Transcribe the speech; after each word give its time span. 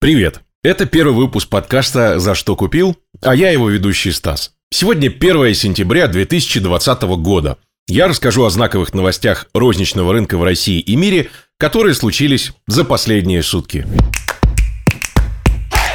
Привет! 0.00 0.42
Это 0.62 0.86
первый 0.86 1.16
выпуск 1.16 1.48
подкаста 1.48 2.20
«За 2.20 2.36
что 2.36 2.54
купил?», 2.54 2.96
а 3.20 3.34
я 3.34 3.50
его 3.50 3.68
ведущий 3.68 4.12
Стас. 4.12 4.52
Сегодня 4.70 5.08
1 5.08 5.54
сентября 5.54 6.06
2020 6.06 7.02
года. 7.18 7.58
Я 7.88 8.06
расскажу 8.06 8.44
о 8.44 8.50
знаковых 8.50 8.94
новостях 8.94 9.48
розничного 9.54 10.12
рынка 10.12 10.38
в 10.38 10.44
России 10.44 10.78
и 10.78 10.94
мире, 10.94 11.30
которые 11.58 11.96
случились 11.96 12.52
за 12.68 12.84
последние 12.84 13.42
сутки. 13.42 13.88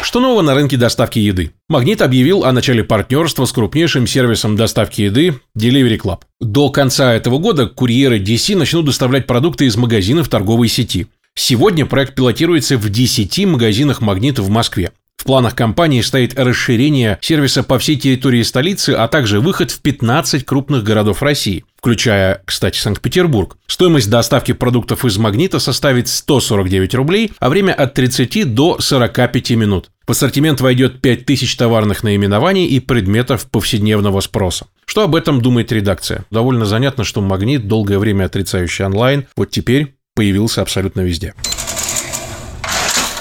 Что 0.01 0.19
нового 0.19 0.41
на 0.41 0.53
рынке 0.53 0.75
доставки 0.75 1.19
еды? 1.19 1.53
Магнит 1.69 2.01
объявил 2.01 2.43
о 2.43 2.51
начале 2.51 2.83
партнерства 2.83 3.45
с 3.45 3.53
крупнейшим 3.53 4.05
сервисом 4.05 4.57
доставки 4.57 4.99
еды 4.99 5.39
Delivery 5.57 5.97
Club. 5.97 6.23
До 6.41 6.69
конца 6.71 7.13
этого 7.13 7.37
года 7.37 7.67
курьеры 7.67 8.19
DC 8.19 8.57
начнут 8.57 8.83
доставлять 8.83 9.27
продукты 9.27 9.65
из 9.65 9.77
магазинов 9.77 10.27
торговой 10.27 10.67
сети. 10.67 11.07
Сегодня 11.35 11.85
проект 11.85 12.15
пилотируется 12.15 12.77
в 12.77 12.89
10 12.89 13.45
магазинах 13.45 14.01
«Магнита» 14.01 14.41
в 14.41 14.49
Москве. 14.49 14.91
В 15.17 15.25
планах 15.25 15.55
компании 15.55 16.01
стоит 16.01 16.37
расширение 16.37 17.17
сервиса 17.21 17.63
по 17.63 17.79
всей 17.79 17.95
территории 17.95 18.43
столицы, 18.43 18.89
а 18.91 19.07
также 19.07 19.39
выход 19.39 19.71
в 19.71 19.81
15 19.81 20.45
крупных 20.45 20.83
городов 20.83 21.23
России, 21.23 21.63
включая, 21.77 22.41
кстати, 22.45 22.77
Санкт-Петербург. 22.77 23.57
Стоимость 23.67 24.09
доставки 24.09 24.51
продуктов 24.51 25.05
из 25.05 25.17
«Магнита» 25.17 25.59
составит 25.59 26.07
149 26.07 26.93
рублей, 26.95 27.31
а 27.39 27.49
время 27.49 27.71
от 27.71 27.93
30 27.93 28.53
до 28.53 28.79
45 28.79 29.51
минут. 29.51 29.91
В 30.05 30.11
ассортимент 30.11 30.59
войдет 30.59 31.01
5000 31.01 31.55
товарных 31.55 32.03
наименований 32.03 32.67
и 32.67 32.79
предметов 32.81 33.49
повседневного 33.49 34.19
спроса. 34.19 34.67
Что 34.85 35.03
об 35.03 35.15
этом 35.15 35.41
думает 35.41 35.71
редакция? 35.71 36.25
Довольно 36.31 36.65
занятно, 36.65 37.05
что 37.05 37.21
«Магнит», 37.21 37.67
долгое 37.67 37.97
время 37.97 38.25
отрицающий 38.25 38.85
онлайн, 38.85 39.25
вот 39.35 39.51
теперь 39.51 39.95
появился 40.15 40.61
абсолютно 40.61 41.01
везде. 41.01 41.33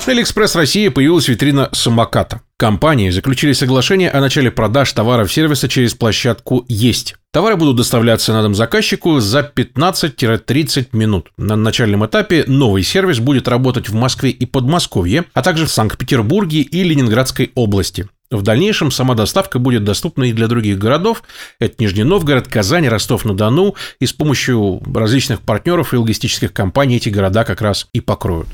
На 0.04 0.14
Алиэкспресс 0.14 0.56
России 0.56 0.88
появилась 0.88 1.28
витрина 1.28 1.68
Самоката. 1.72 2.40
Компании 2.56 3.10
заключили 3.10 3.52
соглашение 3.52 4.10
о 4.10 4.20
начале 4.20 4.50
продаж 4.50 4.92
товаров 4.92 5.32
сервиса 5.32 5.68
через 5.68 5.94
площадку 5.94 6.64
«Есть». 6.68 7.14
Товары 7.32 7.56
будут 7.56 7.76
доставляться 7.76 8.32
на 8.32 8.42
дом 8.42 8.54
заказчику 8.54 9.20
за 9.20 9.40
15-30 9.40 10.88
минут. 10.92 11.30
На 11.36 11.54
начальном 11.54 12.04
этапе 12.04 12.44
новый 12.48 12.82
сервис 12.82 13.20
будет 13.20 13.46
работать 13.46 13.88
в 13.88 13.94
Москве 13.94 14.30
и 14.30 14.44
Подмосковье, 14.44 15.24
а 15.34 15.42
также 15.42 15.66
в 15.66 15.70
Санкт-Петербурге 15.70 16.62
и 16.62 16.82
Ленинградской 16.82 17.52
области. 17.54 18.08
В 18.32 18.40
дальнейшем 18.40 18.90
сама 18.90 19.14
доставка 19.14 19.58
будет 19.58 19.84
доступна 19.84 20.24
и 20.24 20.32
для 20.32 20.48
других 20.48 20.78
городов. 20.78 21.22
Это 21.58 21.74
Нижний 21.78 22.02
Новгород, 22.02 22.48
Казань, 22.48 22.88
Ростов-на-Дону. 22.88 23.74
И 24.00 24.06
с 24.06 24.14
помощью 24.14 24.80
различных 24.92 25.42
партнеров 25.42 25.92
и 25.92 25.98
логистических 25.98 26.52
компаний 26.54 26.96
эти 26.96 27.10
города 27.10 27.44
как 27.44 27.60
раз 27.60 27.88
и 27.92 28.00
покроют. 28.00 28.48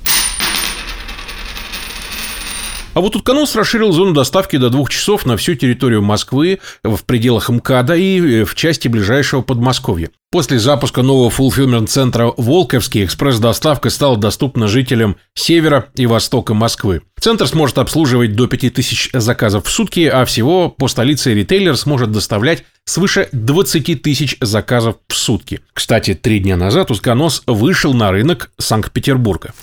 А 2.98 3.00
вот 3.00 3.14
Утконос 3.14 3.54
расширил 3.54 3.92
зону 3.92 4.12
доставки 4.12 4.56
до 4.56 4.70
двух 4.70 4.90
часов 4.90 5.24
на 5.24 5.36
всю 5.36 5.54
территорию 5.54 6.02
Москвы 6.02 6.58
в 6.82 7.04
пределах 7.04 7.48
МКАДа 7.48 7.94
и 7.94 8.40
э, 8.40 8.44
в 8.44 8.56
части 8.56 8.88
ближайшего 8.88 9.40
Подмосковья. 9.40 10.10
После 10.32 10.58
запуска 10.58 11.02
нового 11.02 11.30
фулфилмент-центра 11.30 12.32
«Волковский» 12.36 13.04
экспресс-доставка 13.04 13.90
стала 13.90 14.16
доступна 14.16 14.66
жителям 14.66 15.14
севера 15.34 15.86
и 15.94 16.06
востока 16.06 16.54
Москвы. 16.54 17.02
Центр 17.20 17.46
сможет 17.46 17.78
обслуживать 17.78 18.34
до 18.34 18.48
5000 18.48 19.10
заказов 19.12 19.66
в 19.66 19.70
сутки, 19.70 20.04
а 20.12 20.24
всего 20.24 20.68
по 20.68 20.88
столице 20.88 21.32
ритейлер 21.34 21.76
сможет 21.76 22.10
доставлять 22.10 22.64
свыше 22.84 23.28
20 23.30 24.02
тысяч 24.02 24.36
заказов 24.40 24.96
в 25.06 25.14
сутки. 25.14 25.60
Кстати, 25.72 26.14
три 26.14 26.40
дня 26.40 26.56
назад 26.56 26.90
Усконос 26.90 27.44
вышел 27.46 27.94
на 27.94 28.10
рынок 28.10 28.50
Санкт-Петербурга. 28.58 29.54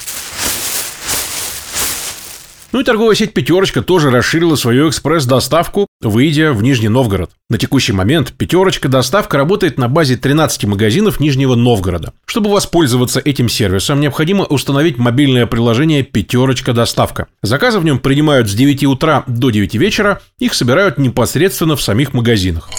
Ну 2.75 2.81
и 2.81 2.83
торговая 2.83 3.15
сеть 3.15 3.33
«Пятерочка» 3.33 3.81
тоже 3.81 4.09
расширила 4.11 4.57
свою 4.57 4.89
экспресс-доставку, 4.89 5.87
выйдя 6.01 6.51
в 6.51 6.61
Нижний 6.61 6.89
Новгород. 6.89 7.31
На 7.49 7.57
текущий 7.57 7.93
момент 7.93 8.33
«Пятерочка» 8.33 8.89
доставка 8.89 9.37
работает 9.37 9.77
на 9.77 9.87
базе 9.87 10.17
13 10.17 10.65
магазинов 10.65 11.21
Нижнего 11.21 11.55
Новгорода. 11.55 12.11
Чтобы 12.25 12.51
воспользоваться 12.51 13.21
этим 13.23 13.47
сервисом, 13.47 14.01
необходимо 14.01 14.43
установить 14.43 14.97
мобильное 14.97 15.45
приложение 15.45 16.03
«Пятерочка 16.03 16.73
доставка». 16.73 17.27
Заказы 17.41 17.79
в 17.79 17.85
нем 17.85 17.97
принимают 17.97 18.49
с 18.49 18.53
9 18.53 18.83
утра 18.83 19.23
до 19.25 19.51
9 19.51 19.75
вечера, 19.75 20.21
их 20.37 20.53
собирают 20.53 20.97
непосредственно 20.97 21.77
в 21.77 21.81
самих 21.81 22.11
магазинах. 22.11 22.69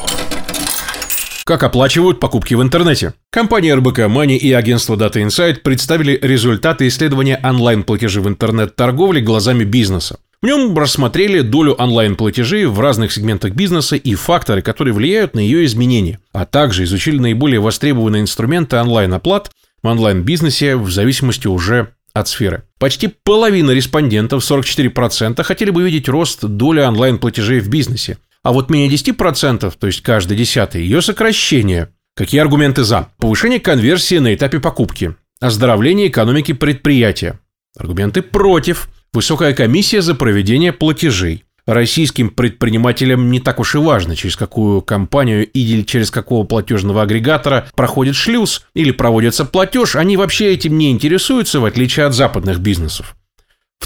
Как 1.46 1.62
оплачивают 1.62 2.18
покупки 2.18 2.54
в 2.54 2.62
интернете? 2.62 3.14
Компания 3.30 3.72
РБК 3.76 4.00
Money 4.00 4.36
и 4.36 4.52
агентство 4.52 4.96
Data 4.96 5.24
Insight 5.24 5.60
представили 5.60 6.18
результаты 6.20 6.88
исследования 6.88 7.40
онлайн-платежей 7.40 8.20
в 8.20 8.26
интернет-торговле 8.26 9.20
глазами 9.20 9.62
бизнеса. 9.62 10.18
В 10.42 10.46
нем 10.46 10.76
рассмотрели 10.76 11.42
долю 11.42 11.74
онлайн-платежей 11.74 12.64
в 12.64 12.80
разных 12.80 13.12
сегментах 13.12 13.52
бизнеса 13.52 13.94
и 13.94 14.16
факторы, 14.16 14.60
которые 14.60 14.92
влияют 14.92 15.36
на 15.36 15.38
ее 15.38 15.64
изменения, 15.66 16.18
а 16.32 16.46
также 16.46 16.82
изучили 16.82 17.18
наиболее 17.18 17.60
востребованные 17.60 18.22
инструменты 18.22 18.78
онлайн-оплат 18.78 19.52
в 19.84 19.86
онлайн-бизнесе 19.86 20.74
в 20.74 20.90
зависимости 20.90 21.46
уже 21.46 21.92
от 22.12 22.26
сферы. 22.26 22.64
Почти 22.80 23.08
половина 23.22 23.70
респондентов, 23.70 24.42
44%, 24.42 25.40
хотели 25.44 25.70
бы 25.70 25.84
видеть 25.84 26.08
рост 26.08 26.44
доли 26.44 26.80
онлайн-платежей 26.80 27.60
в 27.60 27.68
бизнесе. 27.68 28.18
А 28.46 28.52
вот 28.52 28.70
менее 28.70 28.88
10%, 28.88 29.74
то 29.76 29.86
есть 29.88 30.02
каждый 30.02 30.36
десятый, 30.36 30.80
ее 30.80 31.02
сокращение. 31.02 31.88
Какие 32.14 32.40
аргументы 32.40 32.84
за? 32.84 33.08
Повышение 33.18 33.58
конверсии 33.58 34.18
на 34.18 34.32
этапе 34.32 34.60
покупки. 34.60 35.16
Оздоровление 35.40 36.06
экономики 36.06 36.52
предприятия. 36.52 37.40
Аргументы 37.76 38.22
против. 38.22 38.88
Высокая 39.12 39.52
комиссия 39.52 40.00
за 40.00 40.14
проведение 40.14 40.72
платежей. 40.72 41.42
Российским 41.66 42.30
предпринимателям 42.30 43.32
не 43.32 43.40
так 43.40 43.58
уж 43.58 43.74
и 43.74 43.78
важно, 43.78 44.14
через 44.14 44.36
какую 44.36 44.80
компанию 44.80 45.44
или 45.44 45.82
через 45.82 46.12
какого 46.12 46.46
платежного 46.46 47.02
агрегатора 47.02 47.66
проходит 47.74 48.14
шлюз 48.14 48.64
или 48.74 48.92
проводится 48.92 49.44
платеж, 49.44 49.96
они 49.96 50.16
вообще 50.16 50.54
этим 50.54 50.78
не 50.78 50.92
интересуются, 50.92 51.58
в 51.58 51.64
отличие 51.64 52.06
от 52.06 52.14
западных 52.14 52.60
бизнесов. 52.60 53.16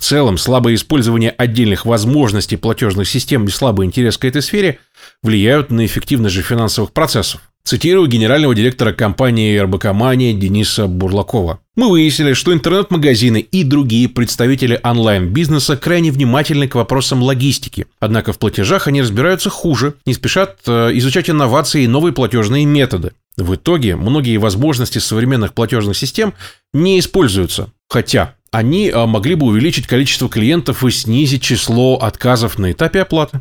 В 0.01 0.03
целом, 0.03 0.39
слабое 0.39 0.77
использование 0.77 1.29
отдельных 1.29 1.85
возможностей 1.85 2.57
платежных 2.57 3.07
систем 3.07 3.45
и 3.45 3.51
слабый 3.51 3.87
интерес 3.87 4.17
к 4.17 4.25
этой 4.25 4.41
сфере 4.41 4.79
влияют 5.23 5.71
на 5.71 5.85
эффективность 5.85 6.35
же 6.35 6.41
финансовых 6.41 6.93
процессов. 6.93 7.43
Цитирую 7.65 8.09
генерального 8.09 8.55
директора 8.55 8.95
компании 8.95 9.59
РБК 9.59 9.93
Мания 9.93 10.33
Дениса 10.33 10.87
Бурлакова. 10.87 11.61
Мы 11.77 11.91
выяснили, 11.91 12.33
что 12.33 12.55
интернет-магазины 12.55 13.41
и 13.41 13.63
другие 13.63 14.09
представители 14.09 14.81
онлайн-бизнеса 14.83 15.77
крайне 15.77 16.11
внимательны 16.11 16.67
к 16.67 16.77
вопросам 16.77 17.23
логистики. 17.23 17.87
Однако 18.01 18.33
в 18.33 18.39
платежах 18.39 18.89
они 18.89 19.03
разбираются 19.03 19.51
хуже, 19.51 19.97
не 20.07 20.15
спешат 20.15 20.61
э, 20.67 20.93
изучать 20.95 21.29
инновации 21.29 21.83
и 21.83 21.89
новые 21.89 22.15
платежные 22.15 22.65
методы. 22.65 23.13
В 23.37 23.55
итоге 23.55 23.97
многие 23.97 24.39
возможности 24.39 24.99
современных 24.99 25.53
платежных 25.53 25.95
систем 25.95 26.33
не 26.73 26.99
используются. 26.99 27.71
Хотя 27.87 28.37
они 28.51 28.91
а, 28.91 29.07
могли 29.07 29.35
бы 29.35 29.47
увеличить 29.47 29.87
количество 29.87 30.29
клиентов 30.29 30.85
и 30.85 30.91
снизить 30.91 31.43
число 31.43 31.97
отказов 31.97 32.59
на 32.59 32.73
этапе 32.73 33.03
оплаты. 33.03 33.41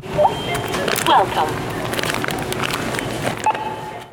Welcome. 1.06 1.48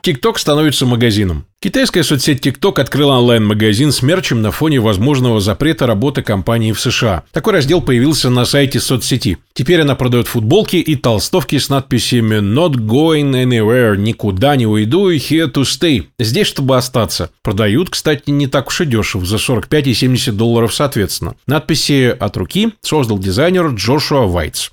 TikTok 0.01 0.37
становится 0.37 0.85
магазином. 0.85 1.45
Китайская 1.59 2.03
соцсеть 2.03 2.45
TikTok 2.45 2.79
открыла 2.79 3.13
онлайн-магазин 3.13 3.91
с 3.91 4.03
мерчем 4.03 4.43
на 4.43 4.51
фоне 4.51 4.79
возможного 4.79 5.39
запрета 5.39 5.87
работы 5.87 6.21
компании 6.21 6.71
в 6.71 6.79
США. 6.79 7.23
Такой 7.31 7.53
раздел 7.53 7.81
появился 7.81 8.29
на 8.29 8.45
сайте 8.45 8.79
соцсети. 8.79 9.39
Теперь 9.53 9.81
она 9.81 9.95
продает 9.95 10.27
футболки 10.27 10.75
и 10.75 10.95
толстовки 10.95 11.57
с 11.57 11.69
надписями 11.69 12.35
«Not 12.35 12.75
going 12.75 13.31
anywhere», 13.31 13.97
«Никуда 13.97 14.55
не 14.55 14.67
уйду» 14.67 15.09
и 15.09 15.17
«Here 15.17 15.51
to 15.51 15.63
stay», 15.63 16.05
«Здесь, 16.19 16.45
чтобы 16.45 16.77
остаться». 16.77 17.31
Продают, 17.41 17.89
кстати, 17.89 18.29
не 18.29 18.45
так 18.45 18.67
уж 18.67 18.81
и 18.81 18.85
дешево, 18.85 19.25
за 19.25 19.39
45 19.39 19.87
и 19.87 19.95
70 19.95 20.37
долларов 20.37 20.75
соответственно. 20.75 21.33
Надписи 21.47 22.15
от 22.19 22.37
руки 22.37 22.73
создал 22.83 23.17
дизайнер 23.17 23.69
Джошуа 23.69 24.27
Вайтс. 24.27 24.69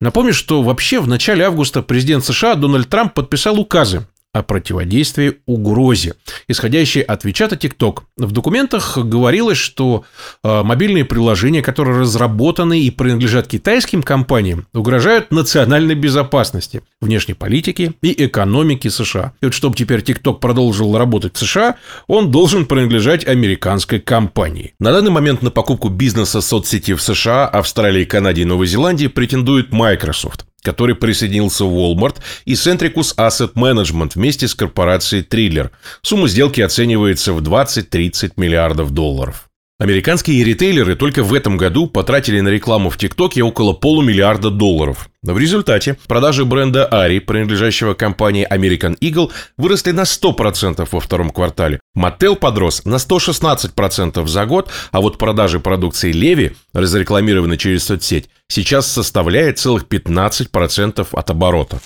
Напомню, 0.00 0.32
что 0.32 0.62
вообще 0.62 1.00
в 1.00 1.08
начале 1.08 1.44
августа 1.44 1.82
президент 1.82 2.24
США 2.24 2.54
Дональд 2.54 2.88
Трамп 2.88 3.14
подписал 3.14 3.58
указы, 3.58 4.06
о 4.32 4.42
противодействии 4.42 5.38
угрозе, 5.46 6.14
исходящей 6.46 7.02
от 7.02 7.24
Вичата 7.24 7.56
TikTok. 7.56 8.02
В 8.16 8.30
документах 8.30 8.96
говорилось, 8.96 9.58
что 9.58 10.04
э, 10.44 10.62
мобильные 10.62 11.04
приложения, 11.04 11.62
которые 11.62 12.00
разработаны 12.00 12.80
и 12.80 12.90
принадлежат 12.90 13.48
китайским 13.48 14.02
компаниям, 14.02 14.66
угрожают 14.72 15.32
национальной 15.32 15.96
безопасности, 15.96 16.82
внешней 17.00 17.34
политике 17.34 17.94
и 18.02 18.26
экономике 18.26 18.90
США. 18.90 19.32
И 19.40 19.46
вот 19.46 19.54
чтобы 19.54 19.76
теперь 19.76 20.00
TikTok 20.00 20.38
продолжил 20.38 20.96
работать 20.96 21.34
в 21.34 21.38
США, 21.38 21.76
он 22.06 22.30
должен 22.30 22.66
принадлежать 22.66 23.26
американской 23.26 23.98
компании. 23.98 24.74
На 24.78 24.92
данный 24.92 25.10
момент 25.10 25.42
на 25.42 25.50
покупку 25.50 25.88
бизнеса 25.88 26.40
соцсети 26.40 26.94
в 26.94 27.02
США, 27.02 27.48
Австралии, 27.48 28.04
Канаде 28.04 28.42
и 28.42 28.44
Новой 28.44 28.68
Зеландии 28.68 29.08
претендует 29.08 29.72
Microsoft 29.72 30.46
который 30.62 30.94
присоединился 30.94 31.64
в 31.64 31.72
Walmart 31.72 32.16
и 32.44 32.52
Centricus 32.52 33.14
Asset 33.16 33.54
Management 33.54 34.12
вместе 34.14 34.48
с 34.48 34.54
корпорацией 34.54 35.22
Triller. 35.22 35.70
Сумма 36.02 36.28
сделки 36.28 36.60
оценивается 36.60 37.32
в 37.32 37.40
20-30 37.42 38.32
миллиардов 38.36 38.92
долларов. 38.92 39.49
Американские 39.80 40.44
ритейлеры 40.44 40.94
только 40.94 41.22
в 41.22 41.32
этом 41.32 41.56
году 41.56 41.86
потратили 41.86 42.40
на 42.40 42.48
рекламу 42.48 42.90
в 42.90 42.98
ТикТоке 42.98 43.42
около 43.42 43.72
полумиллиарда 43.72 44.50
долларов. 44.50 45.08
В 45.22 45.38
результате 45.38 45.96
продажи 46.06 46.44
бренда 46.44 46.84
Ари, 46.84 47.18
принадлежащего 47.18 47.94
компании 47.94 48.46
American 48.46 48.98
Eagle, 49.00 49.30
выросли 49.56 49.92
на 49.92 50.02
100% 50.02 50.86
во 50.92 51.00
втором 51.00 51.30
квартале. 51.30 51.80
Мотел 51.94 52.36
подрос 52.36 52.84
на 52.84 52.96
116% 52.96 54.26
за 54.26 54.44
год, 54.44 54.70
а 54.92 55.00
вот 55.00 55.16
продажи 55.16 55.60
продукции 55.60 56.12
Леви, 56.12 56.52
разрекламированной 56.74 57.56
через 57.56 57.84
соцсеть, 57.84 58.28
сейчас 58.48 58.86
составляет 58.86 59.58
целых 59.58 59.84
15% 59.84 61.08
от 61.10 61.30
оборота. 61.30 61.80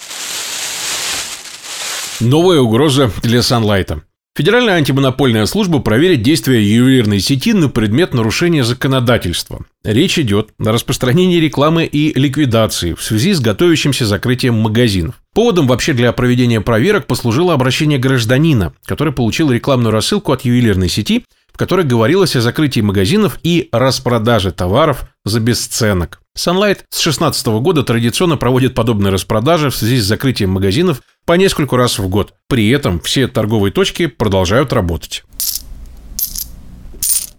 Новая 2.18 2.58
угроза 2.58 3.12
для 3.22 3.38
Sunlight. 3.38 4.00
Федеральная 4.36 4.74
антимонопольная 4.74 5.46
служба 5.46 5.78
проверит 5.78 6.22
действия 6.22 6.60
ювелирной 6.60 7.20
сети 7.20 7.52
на 7.52 7.68
предмет 7.68 8.14
нарушения 8.14 8.64
законодательства. 8.64 9.64
Речь 9.84 10.18
идет 10.18 10.48
о 10.58 10.72
распространении 10.72 11.38
рекламы 11.38 11.84
и 11.84 12.12
ликвидации 12.18 12.94
в 12.94 13.02
связи 13.04 13.32
с 13.32 13.38
готовящимся 13.38 14.06
закрытием 14.06 14.54
магазинов. 14.54 15.14
Поводом 15.34 15.68
вообще 15.68 15.92
для 15.92 16.10
проведения 16.12 16.60
проверок 16.60 17.06
послужило 17.06 17.54
обращение 17.54 18.00
гражданина, 18.00 18.72
который 18.86 19.12
получил 19.12 19.52
рекламную 19.52 19.92
рассылку 19.92 20.32
от 20.32 20.44
ювелирной 20.44 20.88
сети, 20.88 21.24
в 21.54 21.56
которой 21.56 21.86
говорилось 21.86 22.34
о 22.34 22.40
закрытии 22.40 22.80
магазинов 22.80 23.38
и 23.44 23.68
распродаже 23.70 24.50
товаров 24.50 25.06
за 25.24 25.38
бесценок. 25.38 26.20
Sunlight 26.36 26.80
с 26.90 27.00
2016 27.00 27.46
года 27.46 27.84
традиционно 27.84 28.36
проводит 28.36 28.74
подобные 28.74 29.12
распродажи 29.12 29.70
в 29.70 29.76
связи 29.76 29.98
с 29.98 30.04
закрытием 30.04 30.50
магазинов 30.50 31.00
по 31.24 31.34
нескольку 31.34 31.76
раз 31.76 32.00
в 32.00 32.08
год. 32.08 32.34
При 32.48 32.68
этом 32.70 32.98
все 32.98 33.28
торговые 33.28 33.72
точки 33.72 34.08
продолжают 34.08 34.72
работать. 34.72 35.22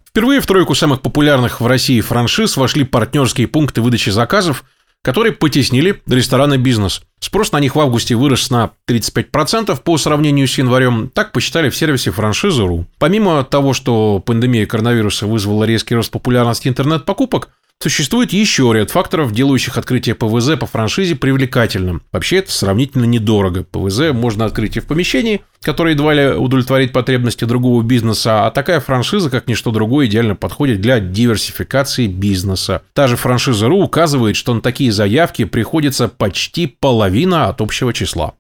Впервые 0.08 0.40
в 0.40 0.46
тройку 0.46 0.76
самых 0.76 1.02
популярных 1.02 1.60
в 1.60 1.68
России 1.68 2.00
франшиз 2.00 2.56
вошли 2.56 2.86
партнерские 2.86 3.50
пункты 3.50 3.82
выдачи 3.82 4.12
заказов, 4.12 4.64
которые 5.06 5.34
потеснили 5.34 6.02
ресторанный 6.07 6.57
бизнес. 6.57 7.04
Спрос 7.19 7.52
на 7.52 7.60
них 7.60 7.75
в 7.75 7.80
августе 7.80 8.16
вырос 8.16 8.50
на 8.50 8.72
35% 8.90 9.80
по 9.84 9.98
сравнению 10.00 10.48
с 10.48 10.57
январем, 10.57 11.12
так 11.13 11.31
посчитали 11.31 11.69
в 11.69 11.78
сервисе 11.78 12.10
франшизы.ру. 12.10 12.88
Помимо 12.98 13.44
того, 13.44 13.74
что 13.74 14.18
пандемия 14.19 14.66
коронавируса 14.66 15.28
вызвала 15.28 15.63
резкий 15.66 15.94
рост 15.94 16.10
популярности 16.10 16.68
интернет-покупок, 16.68 17.50
Существует 17.81 18.33
еще 18.33 18.72
ряд 18.74 18.89
факторов, 18.89 19.31
делающих 19.31 19.77
открытие 19.77 20.16
ПВЗ 20.16 20.57
по 20.60 20.66
франшизе 20.66 21.16
привлекательным. 21.16 22.01
Вообще 22.12 22.38
это 22.38 22.51
сравнительно 22.51 23.06
недорого. 23.06 23.63
ПВЗ 23.63 24.12
можно 24.12 24.45
открыть 24.45 24.77
и 24.77 24.80
в 24.80 24.86
помещении, 24.86 25.42
которое 25.62 25.94
едва 25.94 26.13
ли 26.13 26.27
удовлетворит 26.30 26.94
потребности 26.94 27.45
другого 27.45 27.83
бизнеса, 27.83 28.48
а 28.48 28.51
такая 28.51 28.80
франшиза, 28.80 29.30
как 29.30 29.48
ничто 29.48 29.72
другое, 29.72 30.07
идеально 30.07 30.36
подходит 30.36 30.81
для 30.81 31.00
диверсификации 31.00 32.07
бизнеса. 32.07 32.81
Та 32.94 33.07
же 33.07 33.18
франшиза.ру 33.18 33.83
указывает, 33.83 34.36
что 34.36 34.54
на 34.54 34.62
такие 34.62 34.92
заявки 34.92 35.45
приходится 35.45 36.07
почти 36.07 36.66
половина 36.68 37.50
от 37.50 37.62
общего 37.62 37.94
числа. 37.94 38.33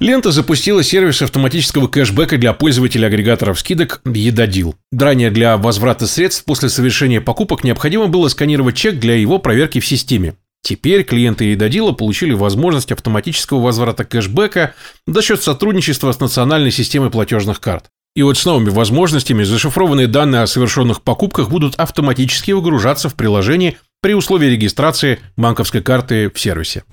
Лента 0.00 0.32
запустила 0.32 0.82
сервис 0.82 1.20
автоматического 1.20 1.86
кэшбэка 1.86 2.38
для 2.38 2.54
пользователей 2.54 3.06
агрегаторов 3.06 3.60
скидок 3.60 4.00
«Едодил». 4.06 4.74
Ранее 4.90 5.30
для 5.30 5.58
возврата 5.58 6.06
средств 6.06 6.46
после 6.46 6.70
совершения 6.70 7.20
покупок 7.20 7.64
необходимо 7.64 8.06
было 8.06 8.28
сканировать 8.28 8.76
чек 8.76 8.98
для 8.98 9.14
его 9.14 9.38
проверки 9.38 9.78
в 9.78 9.86
системе. 9.86 10.36
Теперь 10.62 11.04
клиенты 11.04 11.44
Едодила 11.44 11.92
получили 11.92 12.32
возможность 12.32 12.92
автоматического 12.92 13.60
возврата 13.60 14.06
кэшбэка 14.06 14.74
за 15.06 15.20
счет 15.20 15.42
сотрудничества 15.42 16.12
с 16.12 16.20
национальной 16.20 16.70
системой 16.70 17.10
платежных 17.10 17.60
карт. 17.60 17.90
И 18.16 18.22
вот 18.22 18.38
с 18.38 18.46
новыми 18.46 18.70
возможностями 18.70 19.44
зашифрованные 19.44 20.06
данные 20.06 20.42
о 20.42 20.46
совершенных 20.46 21.02
покупках 21.02 21.50
будут 21.50 21.74
автоматически 21.74 22.52
выгружаться 22.52 23.10
в 23.10 23.14
приложение 23.16 23.76
при 24.00 24.14
условии 24.14 24.46
регистрации 24.46 25.20
банковской 25.36 25.82
карты 25.82 26.30
в 26.34 26.40
сервисе. 26.40 26.84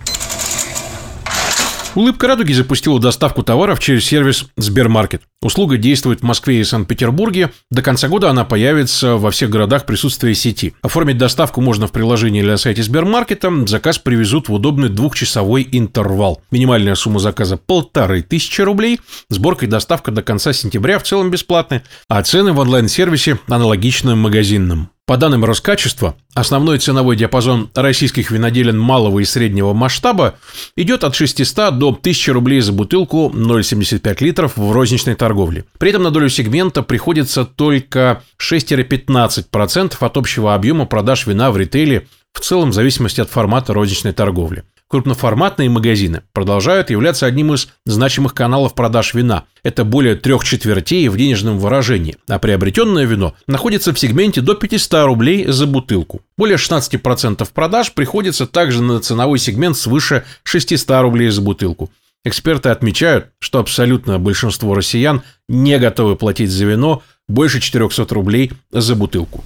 Улыбка 1.98 2.28
радуги 2.28 2.54
запустила 2.54 3.00
доставку 3.00 3.42
товаров 3.42 3.80
через 3.80 4.06
сервис 4.06 4.46
Сбермаркет. 4.56 5.24
Услуга 5.42 5.78
действует 5.78 6.20
в 6.20 6.24
Москве 6.24 6.60
и 6.60 6.64
Санкт-Петербурге. 6.64 7.50
До 7.72 7.82
конца 7.82 8.08
года 8.08 8.30
она 8.30 8.46
появится 8.46 9.16
во 9.16 9.32
всех 9.32 9.50
городах 9.50 9.88
присутствия 9.88 10.36
сети. 10.36 10.76
Оформить 10.84 11.18
доставку 11.18 11.60
можно 11.60 11.88
в 11.88 11.92
приложении 11.92 12.42
или 12.42 12.52
на 12.52 12.58
сайте 12.58 12.84
Сбермаркета. 12.84 13.52
Заказ 13.66 13.98
привезут 13.98 14.48
в 14.48 14.54
удобный 14.54 14.90
двухчасовой 14.90 15.68
интервал. 15.72 16.44
Минимальная 16.52 16.94
сумма 16.94 17.18
заказа– 17.18 17.58
полторы 17.66 18.22
тысячи 18.22 18.62
рублей. 18.62 19.00
Сборка 19.30 19.66
и 19.66 19.68
доставка 19.68 20.12
до 20.12 20.22
конца 20.22 20.54
сентября 20.54 21.00
в 21.00 21.04
целом 21.04 21.32
бесплатны. 21.32 21.82
А 22.10 22.22
цены 22.22 22.54
в 22.54 22.60
онлайн-сервисе 22.60 23.40
аналогичны 23.48 24.16
магазинным. 24.16 24.92
По 25.08 25.16
данным 25.16 25.46
Роскачества, 25.46 26.18
основной 26.34 26.80
ценовой 26.80 27.16
диапазон 27.16 27.70
российских 27.74 28.30
виноделин 28.30 28.78
малого 28.78 29.20
и 29.20 29.24
среднего 29.24 29.72
масштаба 29.72 30.36
идет 30.76 31.06
от 31.06 31.16
600 31.16 31.78
до 31.78 31.92
1000 31.92 32.34
рублей 32.34 32.60
за 32.60 32.74
бутылку 32.74 33.32
0,75 33.34 34.18
литров 34.20 34.58
в 34.58 34.70
розничной 34.74 35.16
торговле. 35.16 35.64
При 35.80 35.92
этом 35.92 36.04
на 36.04 36.12
долю 36.12 36.28
сегмента 36.28 36.84
приходится 36.84 37.46
только 37.46 38.22
6-15% 38.38 39.96
от 39.98 40.18
общего 40.18 40.54
объема 40.54 40.86
продаж 40.86 41.26
вина 41.26 41.52
в 41.52 41.58
ритейле, 41.58 42.06
в 42.34 42.42
целом 42.42 42.72
в 42.72 42.74
зависимости 42.74 43.22
от 43.22 43.30
формата 43.30 43.74
розничной 43.74 44.12
торговли 44.12 44.66
крупноформатные 44.88 45.70
магазины 45.70 46.24
продолжают 46.34 46.90
являться 46.90 47.26
одним 47.26 47.54
из 47.54 47.70
значимых 47.86 48.34
каналов 48.34 48.74
продаж 48.74 49.14
вина. 49.14 49.46
Это 49.64 49.84
более 49.84 50.16
трех 50.16 50.44
четвертей 50.44 51.08
в 51.10 51.18
денежном 51.18 51.60
выражении, 51.60 52.18
а 52.28 52.40
приобретенное 52.40 53.06
вино 53.06 53.36
находится 53.48 53.94
в 53.94 54.00
сегменте 54.00 54.42
до 54.42 54.56
500 54.56 55.06
рублей 55.06 55.46
за 55.48 55.68
бутылку. 55.68 56.22
Более 56.38 56.58
16% 56.58 57.48
продаж 57.54 57.94
приходится 57.94 58.48
также 58.48 58.82
на 58.82 59.00
ценовой 59.00 59.40
сегмент 59.40 59.78
свыше 59.78 60.26
600 60.44 61.02
рублей 61.02 61.30
за 61.30 61.42
бутылку. 61.42 61.92
Эксперты 62.24 62.70
отмечают, 62.70 63.28
что 63.40 63.60
абсолютное 63.60 64.18
большинство 64.18 64.74
россиян 64.74 65.22
не 65.48 65.78
готовы 65.80 66.16
платить 66.16 66.50
за 66.50 66.66
вино 66.66 67.02
больше 67.28 67.62
400 67.62 68.14
рублей 68.14 68.52
за 68.72 68.96
бутылку. 68.96 69.44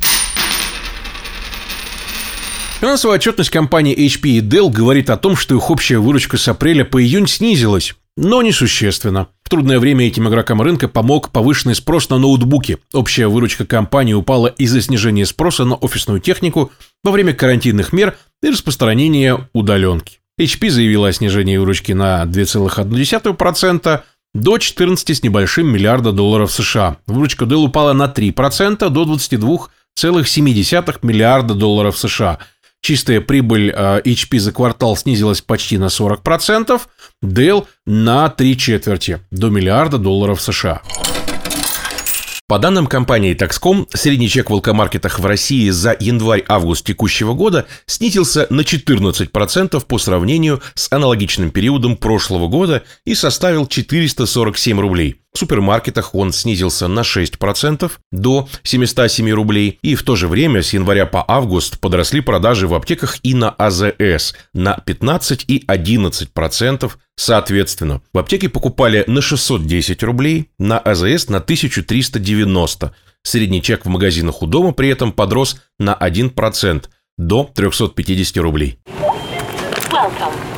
Финансовая 2.81 3.17
отчетность 3.17 3.51
компании 3.51 3.95
HP 3.95 4.27
и 4.29 4.41
Dell 4.41 4.71
говорит 4.71 5.11
о 5.11 5.17
том, 5.17 5.35
что 5.35 5.55
их 5.55 5.69
общая 5.69 5.99
выручка 5.99 6.37
с 6.37 6.47
апреля 6.47 6.83
по 6.83 6.99
июнь 6.99 7.27
снизилась, 7.27 7.93
но 8.17 8.41
несущественно. 8.41 9.27
В 9.43 9.49
трудное 9.49 9.77
время 9.77 10.07
этим 10.07 10.27
игрокам 10.27 10.63
рынка 10.63 10.87
помог 10.87 11.29
повышенный 11.29 11.75
спрос 11.75 12.09
на 12.09 12.17
ноутбуки. 12.17 12.79
Общая 12.91 13.27
выручка 13.27 13.67
компании 13.67 14.13
упала 14.13 14.47
из-за 14.47 14.81
снижения 14.81 15.27
спроса 15.27 15.63
на 15.63 15.75
офисную 15.75 16.19
технику 16.21 16.71
во 17.03 17.11
время 17.11 17.33
карантинных 17.35 17.93
мер 17.93 18.17
и 18.41 18.49
распространения 18.49 19.47
удаленки. 19.53 20.17
HP 20.39 20.71
заявила 20.71 21.09
о 21.09 21.13
снижении 21.13 21.57
выручки 21.57 21.91
на 21.91 22.23
2,1% 22.23 24.01
до 24.33 24.57
14 24.57 25.17
с 25.17 25.21
небольшим 25.21 25.71
миллиарда 25.71 26.13
долларов 26.13 26.51
США. 26.51 26.97
Выручка 27.05 27.45
Dell 27.45 27.63
упала 27.63 27.93
на 27.93 28.05
3% 28.05 28.89
до 28.89 29.03
22,7 29.03 30.97
миллиарда 31.03 31.53
долларов 31.53 31.95
США– 31.95 32.39
Чистая 32.81 33.21
прибыль 33.21 33.69
HP 33.69 34.37
а, 34.37 34.39
за 34.39 34.51
квартал 34.51 34.97
снизилась 34.97 35.41
почти 35.41 35.77
на 35.77 35.85
40%, 35.85 36.81
Dell 37.23 37.67
на 37.85 38.27
3 38.29 38.57
четверти, 38.57 39.19
до 39.29 39.49
миллиарда 39.49 39.99
долларов 39.99 40.41
США. 40.41 40.81
По 42.47 42.59
данным 42.59 42.87
компании 42.87 43.33
Taxcom, 43.33 43.87
средний 43.93 44.27
чек 44.27 44.49
в 44.49 44.53
алкомаркетах 44.53 45.19
в 45.19 45.25
России 45.25 45.69
за 45.69 45.95
январь-август 45.97 46.85
текущего 46.85 47.33
года 47.33 47.65
снизился 47.85 48.47
на 48.49 48.61
14% 48.61 49.85
по 49.85 49.97
сравнению 49.99 50.61
с 50.73 50.91
аналогичным 50.91 51.51
периодом 51.51 51.95
прошлого 51.95 52.49
года 52.49 52.83
и 53.05 53.13
составил 53.13 53.67
447 53.67 54.79
рублей. 54.81 55.21
В 55.33 55.39
супермаркетах 55.39 56.13
он 56.13 56.33
снизился 56.33 56.87
на 56.87 57.01
6% 57.01 57.89
до 58.11 58.49
707 58.63 59.29
рублей, 59.31 59.79
и 59.81 59.95
в 59.95 60.03
то 60.03 60.17
же 60.17 60.27
время 60.27 60.61
с 60.61 60.73
января 60.73 61.05
по 61.05 61.23
август 61.25 61.79
подросли 61.79 62.19
продажи 62.19 62.67
в 62.67 62.73
аптеках 62.73 63.17
и 63.23 63.33
на 63.33 63.49
АЗС 63.49 64.35
на 64.53 64.77
15 64.85 65.45
и 65.47 65.63
11% 65.65 66.91
соответственно. 67.15 68.01
В 68.13 68.17
аптеке 68.17 68.49
покупали 68.49 69.05
на 69.07 69.21
610 69.21 70.03
рублей, 70.03 70.49
на 70.59 70.79
АЗС 70.79 71.29
на 71.29 71.37
1390. 71.37 72.93
Средний 73.23 73.61
чек 73.61 73.85
в 73.85 73.89
магазинах 73.89 74.41
у 74.41 74.47
дома 74.47 74.73
при 74.73 74.89
этом 74.89 75.13
подрос 75.13 75.61
на 75.79 75.93
1% 75.93 76.85
до 77.17 77.49
350 77.55 78.37
рублей. 78.37 78.79
Welcome. 79.91 80.50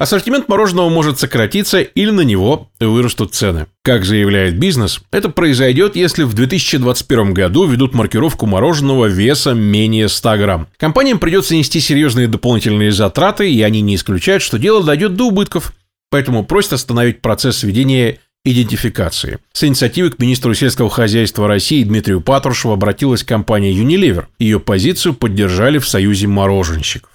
Ассортимент 0.00 0.48
мороженого 0.48 0.88
может 0.88 1.18
сократиться 1.18 1.82
или 1.82 2.08
на 2.08 2.22
него 2.22 2.70
вырастут 2.80 3.34
цены. 3.34 3.66
Как 3.82 4.06
заявляет 4.06 4.58
бизнес, 4.58 5.02
это 5.10 5.28
произойдет, 5.28 5.94
если 5.94 6.22
в 6.22 6.32
2021 6.32 7.34
году 7.34 7.66
ведут 7.66 7.92
маркировку 7.92 8.46
мороженого 8.46 9.04
веса 9.04 9.52
менее 9.52 10.08
100 10.08 10.36
грамм. 10.38 10.68
Компаниям 10.78 11.18
придется 11.18 11.54
нести 11.54 11.80
серьезные 11.80 12.28
дополнительные 12.28 12.92
затраты, 12.92 13.52
и 13.52 13.60
они 13.60 13.82
не 13.82 13.96
исключают, 13.96 14.42
что 14.42 14.58
дело 14.58 14.82
дойдет 14.82 15.16
до 15.16 15.24
убытков. 15.24 15.74
Поэтому 16.08 16.46
просят 16.46 16.72
остановить 16.72 17.20
процесс 17.20 17.62
введения 17.62 18.20
идентификации. 18.42 19.38
С 19.52 19.64
инициативой 19.64 20.12
к 20.12 20.18
министру 20.18 20.54
сельского 20.54 20.88
хозяйства 20.88 21.46
России 21.46 21.84
Дмитрию 21.84 22.22
Патрушеву 22.22 22.72
обратилась 22.72 23.22
компания 23.22 23.74
Unilever. 23.74 24.28
Ее 24.38 24.60
позицию 24.60 25.12
поддержали 25.12 25.76
в 25.76 25.86
Союзе 25.86 26.26
мороженщиков. 26.26 27.10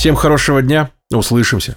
Всем 0.00 0.16
хорошего 0.16 0.62
дня. 0.62 0.92
Услышимся. 1.12 1.76